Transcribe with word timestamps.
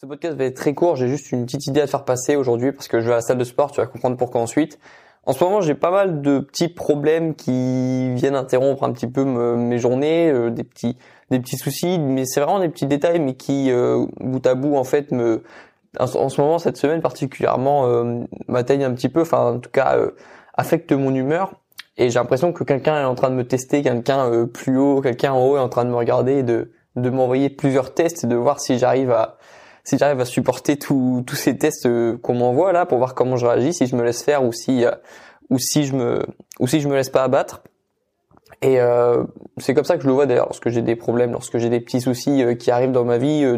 Ce 0.00 0.06
podcast 0.06 0.38
va 0.38 0.44
être 0.44 0.54
très 0.54 0.74
court, 0.74 0.94
j'ai 0.94 1.08
juste 1.08 1.32
une 1.32 1.44
petite 1.44 1.66
idée 1.66 1.80
à 1.80 1.86
te 1.86 1.90
faire 1.90 2.04
passer 2.04 2.36
aujourd'hui 2.36 2.70
parce 2.70 2.86
que 2.86 3.00
je 3.00 3.06
vais 3.06 3.14
à 3.14 3.16
la 3.16 3.20
salle 3.20 3.36
de 3.36 3.42
sport, 3.42 3.72
tu 3.72 3.80
vas 3.80 3.86
comprendre 3.88 4.16
pourquoi 4.16 4.40
ensuite. 4.40 4.78
En 5.26 5.32
ce 5.32 5.42
moment, 5.42 5.60
j'ai 5.60 5.74
pas 5.74 5.90
mal 5.90 6.22
de 6.22 6.38
petits 6.38 6.68
problèmes 6.68 7.34
qui 7.34 8.14
viennent 8.14 8.36
interrompre 8.36 8.84
un 8.84 8.92
petit 8.92 9.08
peu 9.08 9.24
mes 9.24 9.78
journées, 9.78 10.30
euh, 10.30 10.50
des 10.50 10.62
petits 10.62 10.96
des 11.32 11.40
petits 11.40 11.56
soucis, 11.56 11.98
mais 11.98 12.26
c'est 12.26 12.38
vraiment 12.40 12.60
des 12.60 12.68
petits 12.68 12.86
détails 12.86 13.18
mais 13.18 13.34
qui 13.34 13.72
euh, 13.72 14.06
bout 14.20 14.46
à 14.46 14.54
bout 14.54 14.76
en 14.76 14.84
fait 14.84 15.10
me 15.10 15.42
en, 15.98 16.06
ce 16.06 16.40
moment 16.40 16.60
cette 16.60 16.76
semaine 16.76 17.02
particulièrement 17.02 17.86
euh, 17.86 18.20
m'atteignent 18.46 18.84
un 18.84 18.94
petit 18.94 19.08
peu, 19.08 19.22
enfin 19.22 19.54
en 19.54 19.58
tout 19.58 19.70
cas 19.70 19.96
euh, 19.96 20.12
affectent 20.54 20.92
mon 20.92 21.12
humeur. 21.12 21.54
Et 21.96 22.08
j'ai 22.10 22.20
l'impression 22.20 22.52
que 22.52 22.62
quelqu'un 22.62 23.00
est 23.00 23.04
en 23.04 23.16
train 23.16 23.30
de 23.30 23.34
me 23.34 23.44
tester, 23.44 23.82
quelqu'un 23.82 24.46
plus 24.46 24.78
haut, 24.78 25.00
quelqu'un 25.00 25.32
en 25.32 25.44
haut 25.44 25.56
est 25.56 25.60
en 25.60 25.68
train 25.68 25.84
de 25.84 25.90
me 25.90 25.96
regarder 25.96 26.34
et 26.34 26.42
de 26.44 26.70
de 26.94 27.10
m'envoyer 27.10 27.50
plusieurs 27.50 27.94
tests 27.94 28.22
et 28.22 28.26
de 28.28 28.36
voir 28.36 28.60
si 28.60 28.78
j'arrive 28.78 29.10
à 29.10 29.38
si 29.88 29.96
j'arrive 29.96 30.20
à 30.20 30.26
supporter 30.26 30.76
tous 30.76 31.24
ces 31.32 31.56
tests 31.56 31.86
euh, 31.86 32.18
qu'on 32.18 32.34
m'envoie 32.34 32.72
là 32.72 32.84
pour 32.84 32.98
voir 32.98 33.14
comment 33.14 33.36
je 33.36 33.46
réagis, 33.46 33.72
si 33.72 33.86
je 33.86 33.96
me 33.96 34.02
laisse 34.02 34.22
faire 34.22 34.44
ou 34.44 34.52
si 34.52 34.84
euh, 34.84 34.90
ou 35.48 35.58
si 35.58 35.86
je 35.86 35.96
me 35.96 36.26
ou 36.60 36.66
si 36.66 36.82
je 36.82 36.88
me 36.88 36.94
laisse 36.94 37.08
pas 37.08 37.24
abattre. 37.24 37.62
Et 38.60 38.80
euh, 38.80 39.24
c'est 39.56 39.72
comme 39.72 39.84
ça 39.84 39.96
que 39.96 40.02
je 40.02 40.08
le 40.08 40.12
vois 40.12 40.26
d'ailleurs 40.26 40.46
lorsque 40.46 40.68
j'ai 40.68 40.82
des 40.82 40.94
problèmes, 40.94 41.32
lorsque 41.32 41.56
j'ai 41.56 41.70
des 41.70 41.80
petits 41.80 42.02
soucis 42.02 42.42
euh, 42.42 42.54
qui 42.54 42.70
arrivent 42.70 42.92
dans 42.92 43.06
ma 43.06 43.16
vie 43.16 43.50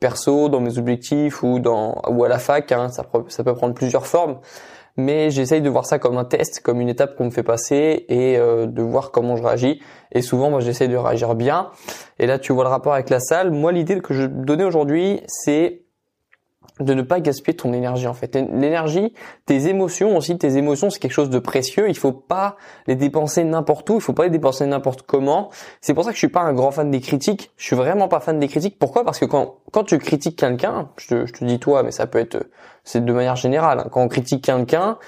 perso, 0.00 0.48
dans 0.48 0.58
mes 0.58 0.76
objectifs 0.76 1.44
ou 1.44 1.60
dans 1.60 2.02
ou 2.08 2.24
à 2.24 2.28
la 2.28 2.40
fac. 2.40 2.72
Hein, 2.72 2.88
ça, 2.88 3.04
peut 3.04 3.54
prendre 3.54 3.74
plusieurs 3.74 4.08
formes 4.08 4.40
mais 4.98 5.30
j'essaye 5.30 5.60
de 5.60 5.68
voir 5.68 5.84
ça 5.84 5.98
comme 5.98 6.16
un 6.16 6.24
test, 6.24 6.60
comme 6.60 6.80
une 6.80 6.88
étape 6.88 7.16
qu'on 7.16 7.26
me 7.26 7.30
fait 7.30 7.42
passer 7.42 8.06
et 8.08 8.38
de 8.38 8.82
voir 8.82 9.10
comment 9.10 9.36
je 9.36 9.42
réagis. 9.42 9.82
Et 10.10 10.22
souvent, 10.22 10.48
moi, 10.48 10.60
j'essaye 10.60 10.88
de 10.88 10.96
réagir 10.96 11.34
bien. 11.34 11.70
Et 12.18 12.26
là, 12.26 12.38
tu 12.38 12.52
vois 12.52 12.64
le 12.64 12.70
rapport 12.70 12.94
avec 12.94 13.10
la 13.10 13.20
salle. 13.20 13.50
Moi, 13.50 13.72
l'idée 13.72 14.00
que 14.00 14.14
je 14.14 14.26
donnais 14.26 14.64
aujourd'hui, 14.64 15.20
c'est 15.26 15.82
de 16.80 16.92
ne 16.92 17.02
pas 17.02 17.20
gaspiller 17.20 17.56
ton 17.56 17.72
énergie 17.72 18.06
en 18.06 18.14
fait. 18.14 18.34
L'énergie, 18.34 19.14
tes 19.46 19.68
émotions 19.68 20.16
aussi, 20.16 20.36
tes 20.36 20.56
émotions 20.56 20.90
c'est 20.90 20.98
quelque 20.98 21.12
chose 21.12 21.30
de 21.30 21.38
précieux. 21.38 21.88
Il 21.88 21.96
faut 21.96 22.12
pas 22.12 22.56
les 22.86 22.96
dépenser 22.96 23.44
n'importe 23.44 23.88
où, 23.88 23.94
il 23.94 24.00
faut 24.00 24.12
pas 24.12 24.24
les 24.24 24.30
dépenser 24.30 24.66
n'importe 24.66 25.02
comment. 25.02 25.50
C'est 25.80 25.94
pour 25.94 26.04
ça 26.04 26.10
que 26.10 26.16
je 26.16 26.18
suis 26.18 26.28
pas 26.28 26.42
un 26.42 26.52
grand 26.52 26.70
fan 26.70 26.90
des 26.90 27.00
critiques. 27.00 27.50
Je 27.56 27.64
suis 27.64 27.76
vraiment 27.76 28.08
pas 28.08 28.20
fan 28.20 28.38
des 28.38 28.48
critiques. 28.48 28.78
Pourquoi? 28.78 29.04
Parce 29.04 29.18
que 29.18 29.24
quand 29.24 29.56
quand 29.72 29.84
tu 29.84 29.98
critiques 29.98 30.38
quelqu'un, 30.38 30.90
je 30.98 31.08
te, 31.08 31.26
je 31.26 31.32
te 31.32 31.44
dis 31.44 31.58
toi, 31.58 31.82
mais 31.82 31.92
ça 31.92 32.06
peut 32.06 32.18
être 32.18 32.46
c'est 32.84 33.04
de 33.04 33.12
manière 33.12 33.36
générale. 33.36 33.80
Hein. 33.80 33.88
Quand 33.90 34.02
on 34.02 34.08
critique 34.08 34.44
quelqu'un, 34.44 34.98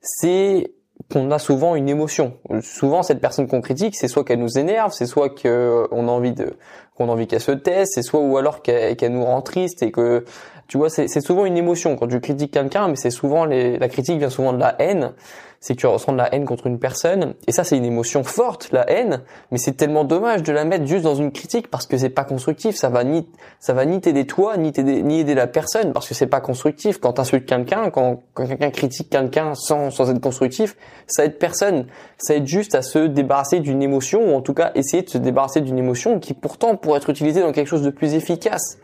c'est 0.00 0.72
qu'on 1.12 1.30
a 1.30 1.38
souvent 1.38 1.74
une 1.74 1.88
émotion. 1.88 2.34
Souvent, 2.62 3.02
cette 3.02 3.20
personne 3.20 3.46
qu'on 3.46 3.60
critique, 3.60 3.94
c'est 3.96 4.08
soit 4.08 4.24
qu'elle 4.24 4.40
nous 4.40 4.58
énerve, 4.58 4.92
c'est 4.92 5.06
soit 5.06 5.28
qu'on 5.28 6.08
a 6.08 6.10
envie 6.10 6.32
de 6.32 6.54
qu'on 7.02 7.10
a 7.10 7.12
envie 7.12 7.26
qu'elle 7.26 7.40
se 7.40 7.52
taise, 7.52 7.88
c'est 7.92 8.02
soit 8.02 8.20
ou 8.20 8.36
alors 8.36 8.62
qu'elle 8.62 9.12
nous 9.12 9.24
rend 9.24 9.42
triste 9.42 9.82
et 9.82 9.90
que 9.90 10.24
tu 10.68 10.78
vois, 10.78 10.88
c'est 10.88 11.20
souvent 11.20 11.44
une 11.44 11.58
émotion 11.58 11.96
quand 11.96 12.08
tu 12.08 12.18
critiques 12.20 12.52
quelqu'un, 12.52 12.88
mais 12.88 12.96
c'est 12.96 13.10
souvent 13.10 13.44
les, 13.44 13.78
la 13.78 13.88
critique 13.88 14.18
vient 14.18 14.30
souvent 14.30 14.54
de 14.54 14.58
la 14.58 14.74
haine. 14.78 15.12
C'est 15.60 15.74
que 15.74 15.80
tu 15.80 15.86
ressens 15.86 16.12
de 16.12 16.16
la 16.16 16.34
haine 16.34 16.44
contre 16.44 16.66
une 16.66 16.80
personne, 16.80 17.34
et 17.46 17.52
ça 17.52 17.62
c'est 17.62 17.76
une 17.76 17.84
émotion 17.84 18.24
forte, 18.24 18.70
la 18.72 18.90
haine. 18.90 19.20
Mais 19.52 19.58
c'est 19.58 19.74
tellement 19.74 20.02
dommage 20.02 20.42
de 20.42 20.50
la 20.50 20.64
mettre 20.64 20.86
juste 20.86 21.04
dans 21.04 21.14
une 21.14 21.30
critique 21.30 21.70
parce 21.70 21.86
que 21.86 21.96
c'est 21.96 22.08
pas 22.08 22.24
constructif. 22.24 22.74
Ça 22.74 22.88
va 22.88 23.04
ni 23.04 23.28
ça 23.60 23.72
va 23.72 23.84
ni 23.84 24.00
t'aider 24.00 24.26
toi, 24.26 24.56
ni 24.56 24.72
t'aider 24.72 25.02
ni 25.02 25.20
aider 25.20 25.34
la 25.34 25.46
personne 25.46 25.92
parce 25.92 26.08
que 26.08 26.14
c'est 26.14 26.26
pas 26.26 26.40
constructif. 26.40 26.98
Quand 26.98 27.12
t'insultes 27.12 27.46
quelqu'un, 27.46 27.90
quand, 27.90 28.22
quand 28.34 28.48
quelqu'un 28.48 28.70
critique 28.70 29.10
quelqu'un 29.10 29.54
sans 29.54 29.90
sans 29.90 30.10
être 30.10 30.20
constructif, 30.20 30.74
ça 31.06 31.24
aide 31.24 31.38
personne. 31.38 31.86
Ça 32.18 32.34
aide 32.34 32.46
juste 32.46 32.74
à 32.74 32.82
se 32.82 32.98
débarrasser 32.98 33.60
d'une 33.60 33.82
émotion 33.82 34.32
ou 34.32 34.34
en 34.34 34.40
tout 34.40 34.54
cas 34.54 34.72
essayer 34.74 35.04
de 35.04 35.10
se 35.10 35.18
débarrasser 35.18 35.60
d'une 35.60 35.78
émotion 35.78 36.18
qui 36.18 36.34
pourtant 36.34 36.74
pourrait 36.76 36.91
être 36.96 37.10
utilisée 37.10 37.40
dans 37.40 37.52
quelque 37.52 37.68
chose 37.68 37.82
de 37.82 37.90
plus 37.90 38.14
efficace. 38.14 38.78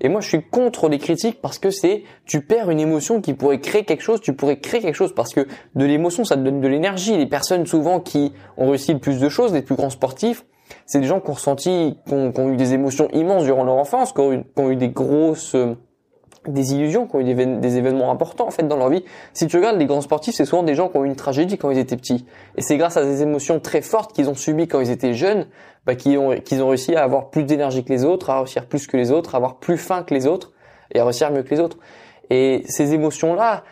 Et 0.00 0.08
moi, 0.08 0.20
je 0.20 0.28
suis 0.28 0.42
contre 0.42 0.88
les 0.88 0.98
critiques 0.98 1.40
parce 1.40 1.58
que 1.58 1.70
c'est, 1.70 2.02
tu 2.24 2.40
perds 2.40 2.70
une 2.70 2.80
émotion 2.80 3.20
qui 3.20 3.34
pourrait 3.34 3.60
créer 3.60 3.84
quelque 3.84 4.02
chose, 4.02 4.20
tu 4.20 4.32
pourrais 4.32 4.58
créer 4.58 4.80
quelque 4.80 4.94
chose 4.94 5.14
parce 5.14 5.32
que 5.32 5.46
de 5.74 5.84
l'émotion, 5.84 6.24
ça 6.24 6.36
te 6.36 6.40
donne 6.40 6.60
de 6.60 6.68
l'énergie. 6.68 7.16
Les 7.16 7.26
personnes 7.26 7.66
souvent 7.66 8.00
qui 8.00 8.32
ont 8.56 8.70
réussi 8.70 8.92
le 8.92 8.98
plus 8.98 9.20
de 9.20 9.28
choses, 9.28 9.52
les 9.52 9.62
plus 9.62 9.76
grands 9.76 9.90
sportifs, 9.90 10.44
c'est 10.86 11.00
des 11.00 11.06
gens 11.06 11.20
qui 11.20 11.30
ont 11.30 11.34
ressenti, 11.34 11.98
qui 12.06 12.14
ont, 12.14 12.50
eu 12.50 12.56
des 12.56 12.74
émotions 12.74 13.08
immenses 13.12 13.44
durant 13.44 13.64
leur 13.64 13.76
enfance, 13.76 14.12
qui 14.12 14.20
ont 14.20 14.32
eu, 14.32 14.42
qui 14.42 14.60
ont 14.62 14.70
eu 14.70 14.76
des 14.76 14.88
grosses 14.88 15.56
des 16.46 16.74
illusions, 16.74 17.06
qui 17.06 17.16
ont 17.16 17.20
eu 17.20 17.34
des, 17.34 17.76
événements 17.76 18.10
importants 18.10 18.48
en 18.48 18.50
fait 18.50 18.66
dans 18.66 18.76
leur 18.76 18.88
vie. 18.88 19.04
Si 19.32 19.46
tu 19.46 19.56
regardes 19.56 19.78
les 19.78 19.86
grands 19.86 20.00
sportifs, 20.00 20.34
c'est 20.34 20.44
souvent 20.44 20.62
des 20.62 20.74
gens 20.74 20.88
qui 20.88 20.96
ont 20.96 21.04
eu 21.04 21.08
une 21.08 21.16
tragédie 21.16 21.58
quand 21.58 21.70
ils 21.70 21.78
étaient 21.78 21.96
petits. 21.96 22.26
Et 22.56 22.62
c'est 22.62 22.76
grâce 22.76 22.96
à 22.96 23.04
des 23.04 23.22
émotions 23.22 23.60
très 23.60 23.82
fortes 23.82 24.12
qu'ils 24.12 24.28
ont 24.28 24.34
subies 24.34 24.66
quand 24.66 24.80
ils 24.80 24.90
étaient 24.90 25.14
jeunes, 25.14 25.46
bah, 25.86 25.94
qu'ils 25.94 26.18
ont, 26.18 26.30
ont 26.30 26.68
réussi 26.68 26.94
à 26.94 27.04
avoir 27.04 27.30
plus 27.30 27.44
d'énergie 27.44 27.84
que 27.84 27.90
les 27.90 28.04
autres, 28.04 28.30
à 28.30 28.38
réussir 28.38 28.66
plus 28.66 28.86
que 28.86 28.96
les 28.96 29.10
autres, 29.12 29.34
à 29.34 29.38
avoir 29.38 29.56
plus 29.56 29.78
faim 29.78 30.02
que 30.02 30.14
les 30.14 30.26
autres 30.26 30.52
et 30.92 30.98
à 30.98 31.04
réussir 31.04 31.30
mieux 31.30 31.42
que 31.42 31.50
les 31.50 31.60
autres. 31.60 31.78
Et 32.30 32.64
ces 32.66 32.94
émotions-là, 32.94 33.62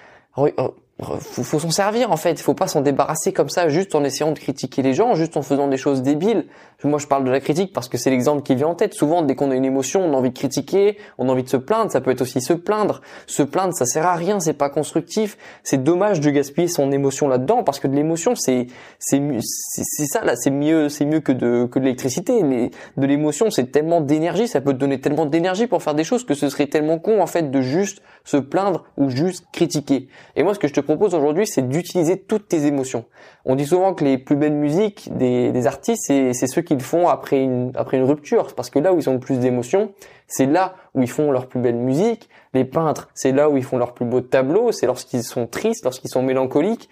faut, 1.03 1.43
faut 1.43 1.59
s'en 1.59 1.71
servir 1.71 2.11
en 2.11 2.17
fait. 2.17 2.41
Faut 2.41 2.55
pas 2.55 2.67
s'en 2.67 2.81
débarrasser 2.81 3.33
comme 3.33 3.49
ça, 3.49 3.69
juste 3.69 3.95
en 3.95 4.05
essayant 4.05 4.33
de 4.33 4.39
critiquer 4.39 4.83
les 4.83 4.95
gens, 4.95 5.15
juste 5.15 5.37
en 5.37 5.43
faisant 5.43 5.69
des 5.69 5.77
choses 5.77 6.03
débiles. 6.03 6.47
Moi, 6.83 6.99
je 6.99 7.07
parle 7.07 7.25
de 7.25 7.31
la 7.31 7.41
critique 7.41 7.73
parce 7.75 7.89
que 7.89 7.99
c'est 7.99 8.11
l'exemple 8.11 8.43
qui 8.43 8.55
vient 8.55 8.69
en 8.69 8.75
tête. 8.75 8.95
Souvent, 8.95 9.23
dès 9.23 9.35
qu'on 9.35 9.51
a 9.51 9.55
une 9.55 9.67
émotion, 9.67 10.03
on 10.03 10.15
a 10.15 10.17
envie 10.17 10.31
de 10.31 10.39
critiquer, 10.39 10.97
on 11.19 11.29
a 11.29 11.33
envie 11.33 11.43
de 11.43 11.49
se 11.49 11.59
plaindre. 11.59 11.91
Ça 11.91 12.01
peut 12.01 12.11
être 12.11 12.23
aussi 12.23 12.41
se 12.41 12.55
plaindre. 12.55 13.03
Se 13.27 13.43
plaindre, 13.43 13.75
ça 13.75 13.85
sert 13.85 14.07
à 14.07 14.15
rien, 14.15 14.41
c'est 14.41 14.55
pas 14.55 14.71
constructif. 14.71 15.37
C'est 15.63 15.83
dommage 15.83 16.21
de 16.21 16.31
gaspiller 16.31 16.69
son 16.69 16.91
émotion 16.91 17.29
là-dedans 17.29 17.65
parce 17.65 17.81
que 17.81 17.89
de 17.89 17.95
l'émotion, 17.95 18.35
c'est 18.35 18.69
c'est 18.99 19.21
c'est 19.41 20.07
ça 20.07 20.25
là, 20.25 20.37
c'est 20.37 20.51
mieux 20.51 20.89
c'est 20.89 21.05
mieux 21.05 21.21
que 21.21 21.33
de 21.33 21.69
que 21.71 21.79
de 21.79 21.85
l'électricité. 21.85 22.43
Mais 22.43 22.71
de 22.97 23.07
l'émotion, 23.07 23.51
c'est 23.51 23.71
tellement 23.71 24.01
d'énergie, 24.01 24.49
ça 24.49 24.61
peut 24.61 24.73
te 24.73 24.79
donner 24.79 25.01
tellement 25.01 25.27
d'énergie 25.27 25.67
pour 25.67 25.83
faire 25.83 25.95
des 25.95 26.05
choses 26.05 26.25
que 26.25 26.35
ce 26.35 26.49
serait 26.49 26.67
tellement 26.67 26.99
con 26.99 27.21
en 27.21 27.27
fait 27.27 27.51
de 27.51 27.61
juste 27.61 28.01
se 28.25 28.39
plaindre 28.39 28.85
ou 28.97 29.11
juste 29.11 29.45
critiquer. 29.53 30.09
Et 30.37 30.43
moi, 30.43 30.55
ce 30.55 30.59
que 30.59 30.69
je 30.69 30.75
te 30.75 30.81
propose 30.97 31.15
aujourd'hui, 31.15 31.47
c'est 31.47 31.69
d'utiliser 31.69 32.19
toutes 32.19 32.49
tes 32.49 32.67
émotions. 32.67 33.05
On 33.45 33.55
dit 33.55 33.67
souvent 33.67 33.95
que 33.95 34.05
les 34.05 34.19
plus 34.19 34.35
belles 34.35 34.55
musiques 34.55 35.09
des, 35.17 35.67
artistes, 35.67 36.03
c'est 36.07 36.47
ceux 36.47 36.63
qu'ils 36.63 36.81
font 36.81 37.09
après 37.09 37.43
une, 37.43 37.71
après 37.77 37.97
une 37.97 38.03
rupture, 38.03 38.55
parce 38.55 38.71
que 38.71 38.79
là 38.81 38.93
où 38.93 38.99
ils 38.99 39.09
ont 39.09 39.15
le 39.15 39.21
plus 39.21 39.39
d'émotions, 39.39 39.93
c'est 40.31 40.47
là 40.47 40.75
où 40.95 41.03
ils 41.03 41.11
font 41.11 41.33
leur 41.33 41.49
plus 41.49 41.61
belle 41.61 41.75
musique. 41.75 42.31
Les 42.55 42.65
peintres, 42.65 43.11
c'est 43.15 43.33
là 43.33 43.51
où 43.51 43.57
ils 43.57 43.65
font 43.65 43.79
leur 43.79 43.95
plus 43.95 44.07
beau 44.07 44.21
tableau, 44.21 44.71
c'est 44.71 44.87
lorsqu'ils 44.87 45.25
sont 45.25 45.47
tristes, 45.47 45.85
lorsqu'ils 45.85 46.09
sont 46.09 46.23
mélancoliques. 46.23 46.89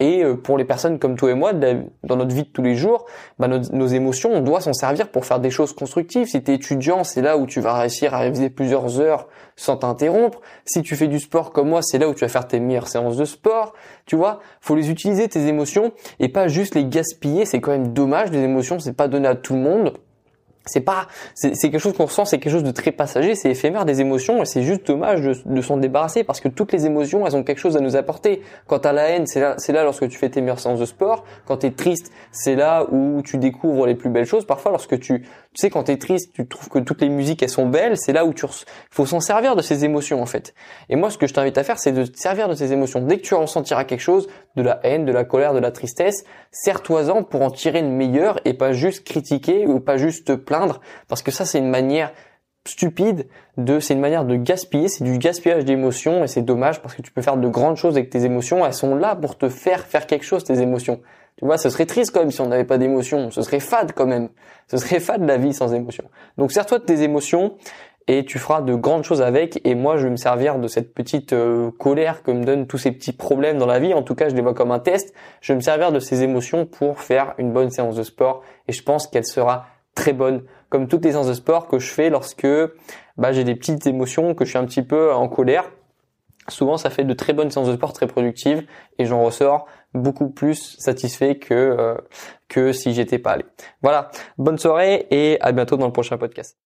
Et 0.00 0.24
euh, 0.24 0.34
pour 0.34 0.58
les 0.58 0.64
personnes 0.64 0.98
comme 0.98 1.16
toi 1.16 1.30
et 1.30 1.34
moi, 1.34 1.52
dans 1.52 2.16
notre 2.16 2.34
vie 2.34 2.42
de 2.42 2.48
tous 2.48 2.62
les 2.62 2.74
jours, 2.74 3.06
bah, 3.38 3.48
nos, 3.48 3.86
émotions, 3.86 4.30
on 4.32 4.40
doit 4.40 4.60
s'en 4.60 4.72
servir 4.72 5.10
pour 5.10 5.24
faire 5.24 5.38
des 5.38 5.50
choses 5.50 5.72
constructives. 5.72 6.26
Si 6.26 6.42
tu 6.42 6.50
es 6.50 6.54
étudiant, 6.54 7.04
c'est 7.04 7.22
là 7.22 7.36
où 7.36 7.46
tu 7.46 7.60
vas 7.60 7.74
réussir 7.74 8.12
à 8.14 8.18
réviser 8.18 8.50
plusieurs 8.50 9.00
heures 9.00 9.28
sans 9.54 9.76
t'interrompre. 9.76 10.40
Si 10.64 10.82
tu 10.82 10.96
fais 10.96 11.06
du 11.06 11.20
sport 11.20 11.52
comme 11.52 11.68
moi, 11.68 11.82
c'est 11.82 11.98
là 11.98 12.08
où 12.08 12.14
tu 12.14 12.20
vas 12.20 12.28
faire 12.28 12.48
tes 12.48 12.58
meilleures 12.58 12.88
séances 12.88 13.16
de 13.16 13.24
sport. 13.24 13.72
Tu 14.06 14.16
vois, 14.16 14.40
faut 14.60 14.74
les 14.74 14.90
utiliser 14.90 15.28
tes 15.28 15.46
émotions 15.46 15.92
et 16.18 16.28
pas 16.28 16.48
juste 16.48 16.74
les 16.74 16.86
gaspiller. 16.86 17.44
C'est 17.44 17.60
quand 17.60 17.72
même 17.72 17.92
dommage. 17.92 18.32
Les 18.32 18.40
émotions, 18.40 18.80
c'est 18.80 18.94
pas 18.96 19.06
donné 19.06 19.28
à 19.28 19.36
tout 19.36 19.54
le 19.54 19.60
monde 19.60 19.92
c'est 20.66 20.80
pas 20.80 21.06
c'est 21.34 21.54
quelque 21.54 21.78
chose 21.78 21.94
qu'on 21.96 22.04
ressent 22.04 22.24
c'est 22.26 22.38
quelque 22.38 22.52
chose 22.52 22.62
de 22.64 22.70
très 22.70 22.92
passager 22.92 23.34
c'est 23.34 23.50
éphémère 23.50 23.86
des 23.86 24.00
émotions 24.00 24.42
et 24.42 24.44
c'est 24.44 24.62
juste 24.62 24.86
dommage 24.86 25.22
de, 25.22 25.62
s'en 25.62 25.78
débarrasser 25.78 26.22
parce 26.22 26.40
que 26.40 26.48
toutes 26.48 26.72
les 26.72 26.86
émotions 26.86 27.26
elles 27.26 27.34
ont 27.34 27.42
quelque 27.42 27.58
chose 27.58 27.76
à 27.76 27.80
nous 27.80 27.96
apporter. 27.96 28.42
Quand 28.66 28.80
t'as 28.80 28.92
la 28.92 29.08
haine 29.08 29.26
c'est 29.26 29.40
là 29.40 29.54
c'est 29.58 29.72
là 29.72 29.84
lorsque 29.84 30.08
tu 30.08 30.18
fais 30.18 30.28
tes 30.28 30.40
meilleures 30.40 30.60
séances 30.60 30.80
de 30.80 30.84
sport. 30.84 31.24
Quand 31.46 31.58
t'es 31.58 31.70
triste 31.70 32.12
c'est 32.30 32.56
là 32.56 32.86
où 32.90 33.22
tu 33.22 33.38
découvres 33.38 33.86
les 33.86 33.94
plus 33.94 34.10
belles 34.10 34.26
choses. 34.26 34.46
Parfois 34.46 34.70
lorsque 34.70 34.98
tu 35.00 35.24
tu 35.52 35.62
sais, 35.62 35.70
quand 35.70 35.82
t'es 35.82 35.96
triste, 35.96 36.32
tu 36.32 36.46
trouves 36.46 36.68
que 36.68 36.78
toutes 36.78 37.00
les 37.00 37.08
musiques 37.08 37.42
elles 37.42 37.48
sont 37.48 37.66
belles, 37.66 37.96
c'est 37.98 38.12
là 38.12 38.24
où 38.24 38.32
tu 38.32 38.46
faut 38.90 39.04
s'en 39.04 39.18
servir 39.18 39.56
de 39.56 39.62
ces 39.62 39.84
émotions 39.84 40.22
en 40.22 40.26
fait. 40.26 40.54
Et 40.88 40.94
moi, 40.94 41.10
ce 41.10 41.18
que 41.18 41.26
je 41.26 41.34
t'invite 41.34 41.58
à 41.58 41.64
faire, 41.64 41.80
c'est 41.80 41.90
de 41.90 42.04
te 42.04 42.16
servir 42.16 42.48
de 42.48 42.54
ces 42.54 42.72
émotions. 42.72 43.00
Dès 43.00 43.16
que 43.16 43.22
tu 43.22 43.34
ressentiras 43.34 43.82
quelque 43.82 44.00
chose, 44.00 44.28
de 44.54 44.62
la 44.62 44.78
haine, 44.84 45.04
de 45.04 45.12
la 45.12 45.24
colère, 45.24 45.52
de 45.52 45.58
la 45.58 45.72
tristesse, 45.72 46.24
sers-toi-en 46.52 47.24
pour 47.24 47.42
en 47.42 47.50
tirer 47.50 47.80
une 47.80 47.96
meilleure 47.96 48.40
et 48.44 48.54
pas 48.54 48.72
juste 48.72 49.04
critiquer 49.04 49.66
ou 49.66 49.80
pas 49.80 49.96
juste 49.96 50.28
te 50.28 50.32
plaindre, 50.32 50.80
parce 51.08 51.22
que 51.22 51.32
ça, 51.32 51.44
c'est 51.44 51.58
une 51.58 51.70
manière 51.70 52.12
stupide 52.66 53.26
de 53.56 53.80
c'est 53.80 53.94
une 53.94 54.00
manière 54.00 54.24
de 54.24 54.36
gaspiller 54.36 54.88
c'est 54.88 55.04
du 55.04 55.18
gaspillage 55.18 55.64
d'émotions 55.64 56.24
et 56.24 56.26
c'est 56.26 56.42
dommage 56.42 56.82
parce 56.82 56.94
que 56.94 57.02
tu 57.02 57.10
peux 57.10 57.22
faire 57.22 57.36
de 57.36 57.48
grandes 57.48 57.76
choses 57.76 57.96
avec 57.96 58.10
tes 58.10 58.24
émotions 58.24 58.66
elles 58.66 58.74
sont 58.74 58.94
là 58.94 59.16
pour 59.16 59.38
te 59.38 59.48
faire 59.48 59.86
faire 59.86 60.06
quelque 60.06 60.24
chose 60.24 60.44
tes 60.44 60.60
émotions 60.60 61.00
tu 61.40 61.46
vois, 61.46 61.56
ce 61.56 61.70
serait 61.70 61.86
triste 61.86 62.12
quand 62.12 62.20
même 62.20 62.30
si 62.30 62.42
on 62.42 62.48
n'avait 62.48 62.64
pas 62.64 62.76
d'émotions. 62.76 63.30
Ce 63.30 63.40
serait 63.40 63.60
fade 63.60 63.92
quand 63.92 64.04
même. 64.04 64.28
Ce 64.70 64.76
serait 64.76 65.00
fade 65.00 65.24
la 65.24 65.38
vie 65.38 65.54
sans 65.54 65.72
émotions. 65.72 66.04
Donc 66.36 66.52
sers-toi 66.52 66.80
de 66.80 66.84
tes 66.84 67.00
émotions 67.02 67.54
et 68.08 68.26
tu 68.26 68.38
feras 68.38 68.60
de 68.60 68.74
grandes 68.74 69.04
choses 69.04 69.22
avec. 69.22 69.58
Et 69.64 69.74
moi, 69.74 69.96
je 69.96 70.04
vais 70.04 70.10
me 70.10 70.16
servir 70.16 70.58
de 70.58 70.68
cette 70.68 70.92
petite 70.92 71.32
euh, 71.32 71.70
colère 71.70 72.22
que 72.22 72.30
me 72.30 72.44
donnent 72.44 72.66
tous 72.66 72.76
ces 72.76 72.92
petits 72.92 73.14
problèmes 73.14 73.56
dans 73.56 73.66
la 73.66 73.78
vie. 73.78 73.94
En 73.94 74.02
tout 74.02 74.14
cas, 74.14 74.28
je 74.28 74.34
les 74.34 74.42
vois 74.42 74.52
comme 74.52 74.70
un 74.70 74.80
test. 74.80 75.14
Je 75.40 75.54
vais 75.54 75.56
me 75.56 75.62
servir 75.62 75.92
de 75.92 75.98
ces 75.98 76.22
émotions 76.22 76.66
pour 76.66 77.00
faire 77.00 77.32
une 77.38 77.52
bonne 77.52 77.70
séance 77.70 77.96
de 77.96 78.02
sport. 78.02 78.42
Et 78.68 78.72
je 78.72 78.82
pense 78.82 79.06
qu'elle 79.06 79.24
sera 79.24 79.66
très 80.00 80.12
bonne, 80.14 80.44
comme 80.70 80.88
toutes 80.88 81.04
les 81.04 81.12
séances 81.12 81.28
de 81.28 81.34
sport 81.34 81.68
que 81.68 81.78
je 81.78 81.90
fais 81.90 82.08
lorsque 82.08 82.48
bah, 83.18 83.32
j'ai 83.32 83.44
des 83.44 83.54
petites 83.54 83.86
émotions, 83.86 84.34
que 84.34 84.44
je 84.44 84.50
suis 84.50 84.58
un 84.58 84.64
petit 84.64 84.82
peu 84.82 85.12
en 85.12 85.28
colère 85.28 85.70
souvent 86.48 86.76
ça 86.76 86.90
fait 86.90 87.04
de 87.04 87.14
très 87.14 87.32
bonnes 87.32 87.50
séances 87.50 87.68
de 87.68 87.74
sport 87.74 87.92
très 87.92 88.06
productives 88.06 88.66
et 88.98 89.04
j'en 89.04 89.22
ressors 89.22 89.66
beaucoup 89.94 90.30
plus 90.30 90.76
satisfait 90.78 91.36
que 91.36 91.54
euh, 91.54 91.94
que 92.48 92.72
si 92.72 92.92
j'étais 92.94 93.18
pas 93.18 93.32
allé. 93.32 93.44
Voilà, 93.82 94.10
bonne 94.38 94.58
soirée 94.58 95.06
et 95.10 95.38
à 95.40 95.52
bientôt 95.52 95.76
dans 95.76 95.86
le 95.86 95.92
prochain 95.92 96.18
podcast. 96.18 96.56